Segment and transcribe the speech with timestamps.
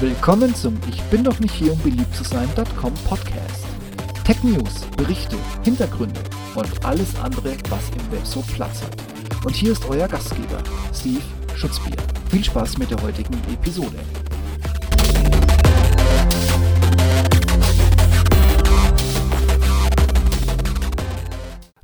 [0.00, 3.66] Willkommen zum Ich bin doch nicht hier, um beliebt zu sein.com Podcast.
[4.24, 6.18] Tech News, Berichte, Hintergründe
[6.54, 8.96] und alles andere, was im Web so Platz hat.
[9.44, 10.62] Und hier ist euer Gastgeber,
[10.94, 11.20] Steve
[11.54, 11.98] Schutzbier.
[12.30, 13.98] Viel Spaß mit der heutigen Episode.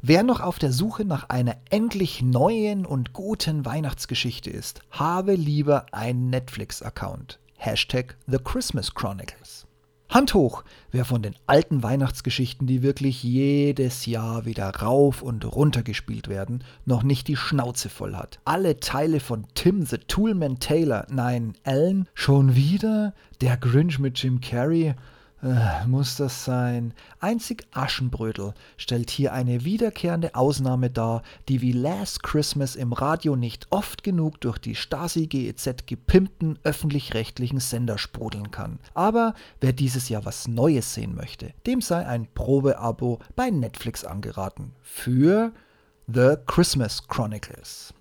[0.01, 5.85] Wer noch auf der Suche nach einer endlich neuen und guten Weihnachtsgeschichte ist, habe lieber
[5.93, 7.41] einen Netflix-Account.
[7.59, 9.67] Hashtag The Christmas Chronicles.
[10.09, 15.83] Hand hoch, wer von den alten Weihnachtsgeschichten, die wirklich jedes Jahr wieder rauf und runter
[15.83, 18.39] gespielt werden, noch nicht die Schnauze voll hat.
[18.45, 23.15] Alle Teile von Tim the Toolman Taylor, nein, Alan, schon wieder?
[23.41, 24.95] Der Grinch mit Jim Carrey?
[25.43, 26.95] Äh, muss das sein?
[27.21, 33.67] Einzig Aschenbrödel stellt hier eine wiederkehrende Ausnahme dar, die wie Last Christmas im Radio nicht
[33.71, 38.79] oft genug durch die Stasi GEZ gepimpten öffentlich-rechtlichen Sender sprudeln kann.
[38.95, 44.73] Aber wer dieses Jahr was Neues sehen möchte, dem sei ein Probeabo bei Netflix angeraten.
[44.81, 45.53] Für
[46.07, 47.93] The Christmas Chronicles.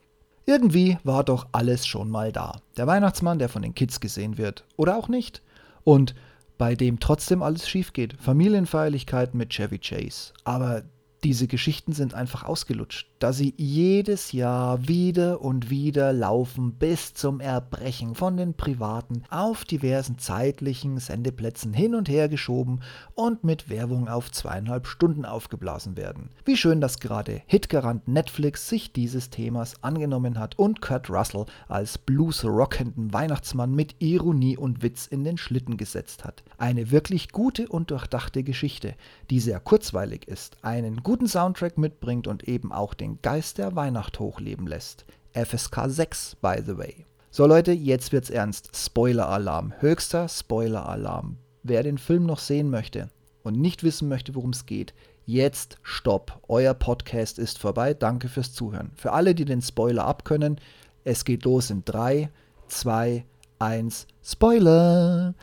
[0.45, 2.61] Irgendwie war doch alles schon mal da.
[2.77, 4.64] Der Weihnachtsmann, der von den Kids gesehen wird.
[4.77, 5.42] Oder auch nicht.
[5.83, 6.14] Und
[6.58, 8.16] bei dem trotzdem alles schief geht.
[8.22, 10.34] Familienfeierlichkeiten mit Chevy Chase.
[10.44, 10.84] Aber
[11.26, 17.40] diese Geschichten sind einfach ausgelutscht, da sie jedes Jahr wieder und wieder laufen bis zum
[17.40, 22.82] Erbrechen von den privaten auf diversen zeitlichen Sendeplätzen hin und her geschoben
[23.16, 26.30] und mit Werbung auf zweieinhalb Stunden aufgeblasen werden.
[26.45, 31.98] Wie schön, dass gerade Hitgarant Netflix sich dieses Themas angenommen hat und Kurt Russell als
[31.98, 36.44] blues-rockenden Weihnachtsmann mit Ironie und Witz in den Schlitten gesetzt hat.
[36.60, 38.94] Eine wirklich gute und durchdachte Geschichte,
[39.32, 43.73] die sehr kurzweilig ist, einen guten guten Soundtrack mitbringt und eben auch den Geist der
[43.73, 45.05] Weihnacht hochleben lässt.
[45.31, 47.05] FSK 6, by the way.
[47.31, 48.71] So Leute, jetzt wird's ernst.
[48.75, 49.71] Spoiler-Alarm.
[49.80, 51.38] Höchster Spoiler-Alarm.
[51.63, 53.09] Wer den Film noch sehen möchte
[53.43, 54.93] und nicht wissen möchte, worum es geht,
[55.25, 56.42] jetzt stopp.
[56.49, 57.93] Euer Podcast ist vorbei.
[57.93, 58.92] Danke fürs Zuhören.
[58.98, 60.59] Für alle, die den Spoiler abkönnen,
[61.05, 62.30] es geht los in 3,
[62.67, 63.23] 2,
[63.59, 65.33] 1, Spoiler!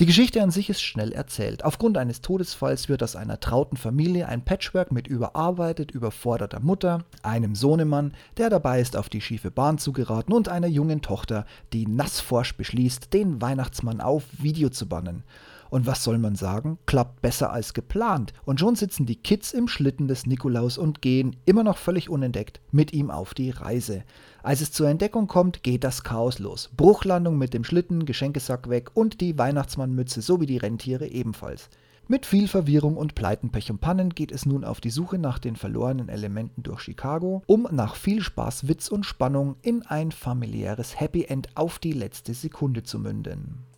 [0.00, 1.62] Die Geschichte an sich ist schnell erzählt.
[1.62, 7.54] Aufgrund eines Todesfalls wird aus einer trauten Familie ein Patchwork mit überarbeitet, überforderter Mutter, einem
[7.54, 11.44] Sohnemann, der dabei ist, auf die schiefe Bahn zu geraten, und einer jungen Tochter,
[11.74, 15.22] die nassforsch beschließt, den Weihnachtsmann auf Video zu bannen.
[15.70, 16.78] Und was soll man sagen?
[16.86, 18.32] Klappt besser als geplant.
[18.44, 22.60] Und schon sitzen die Kids im Schlitten des Nikolaus und gehen, immer noch völlig unentdeckt,
[22.72, 24.02] mit ihm auf die Reise.
[24.42, 26.70] Als es zur Entdeckung kommt, geht das Chaos los.
[26.76, 31.70] Bruchlandung mit dem Schlitten, Geschenkesack weg und die Weihnachtsmannmütze sowie die Rentiere ebenfalls.
[32.10, 35.38] Mit viel Verwirrung und Pleiten, Pech und Pannen geht es nun auf die Suche nach
[35.38, 40.98] den verlorenen Elementen durch Chicago, um nach viel Spaß, Witz und Spannung in ein familiäres
[40.98, 43.69] Happy End auf die letzte Sekunde zu münden.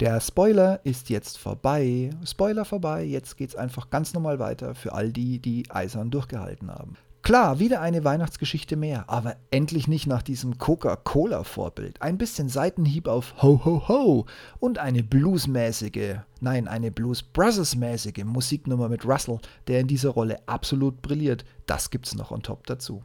[0.00, 2.08] Der Spoiler ist jetzt vorbei.
[2.24, 6.96] Spoiler vorbei, jetzt geht's einfach ganz normal weiter für all die, die eisern durchgehalten haben.
[7.20, 12.00] Klar, wieder eine Weihnachtsgeschichte mehr, aber endlich nicht nach diesem Coca-Cola-Vorbild.
[12.00, 14.26] Ein bisschen Seitenhieb auf Ho Ho Ho
[14.58, 21.02] und eine bluesmäßige, nein, eine Blues Brothers-mäßige Musiknummer mit Russell, der in dieser Rolle absolut
[21.02, 21.44] brilliert.
[21.66, 23.02] Das gibt's noch on top dazu.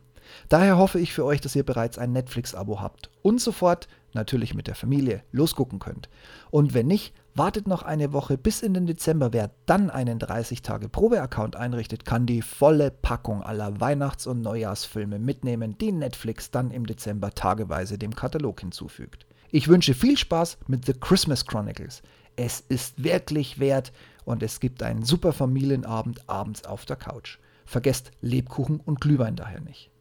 [0.50, 4.68] Daher hoffe ich für euch, dass ihr bereits ein Netflix-Abo habt und sofort natürlich mit
[4.68, 6.10] der Familie, losgucken könnt.
[6.50, 9.34] Und wenn nicht, wartet noch eine Woche bis in den Dezember.
[9.34, 15.92] Wer dann einen 30-Tage-Probe-Account einrichtet, kann die volle Packung aller Weihnachts- und Neujahrsfilme mitnehmen, die
[15.92, 19.28] Netflix dann im Dezember tageweise dem Katalog hinzufügt.
[19.52, 22.02] Ich wünsche viel Spaß mit The Christmas Chronicles.
[22.36, 23.92] Es ist wirklich wert
[24.24, 27.38] und es gibt einen super Familienabend abends auf der Couch.
[27.66, 29.92] Vergesst Lebkuchen und Glühwein daher nicht.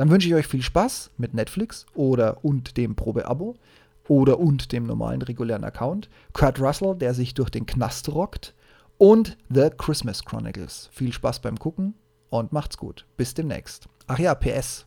[0.00, 3.56] Dann wünsche ich euch viel Spaß mit Netflix oder und dem Probeabo
[4.08, 6.08] oder und dem normalen regulären Account.
[6.32, 8.54] Kurt Russell, der sich durch den Knast rockt.
[8.96, 10.88] Und The Christmas Chronicles.
[10.90, 11.96] Viel Spaß beim Gucken
[12.30, 13.04] und macht's gut.
[13.18, 13.90] Bis demnächst.
[14.06, 14.86] Ach ja, PS.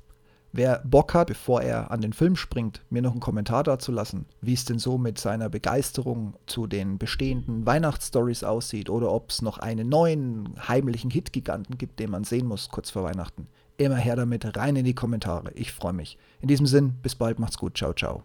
[0.51, 4.25] Wer Bock hat, bevor er an den Film springt, mir noch einen Kommentar dazu lassen,
[4.41, 9.43] wie es denn so mit seiner Begeisterung zu den bestehenden Weihnachtsstories aussieht oder ob es
[9.43, 13.47] noch einen neuen heimlichen Hit-Giganten gibt, den man sehen muss kurz vor Weihnachten.
[13.77, 15.51] Immer her damit, rein in die Kommentare.
[15.53, 16.17] Ich freue mich.
[16.41, 17.77] In diesem Sinn, bis bald, macht's gut.
[17.77, 18.23] Ciao, ciao.